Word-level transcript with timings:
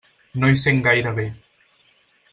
No 0.43 0.49
hi 0.53 0.57
sent 0.61 0.81
gaire 0.89 1.13
bé. 1.21 1.27